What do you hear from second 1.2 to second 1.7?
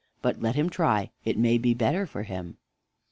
it may